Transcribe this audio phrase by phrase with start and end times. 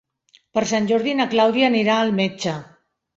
[0.57, 2.55] Per Sant Jordi na Clàudia anirà al metge.